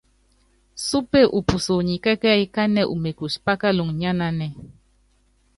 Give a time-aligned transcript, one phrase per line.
[0.87, 4.49] Súpe u puso ni kɛ́kɛ́yí kánɛ umekuci pákaluŋɔ nyánanɛ́.